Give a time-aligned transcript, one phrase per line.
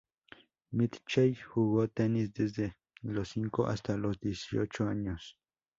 [0.71, 5.37] Mitchell jugó tenis desde los cinco hasta los dieciocho años.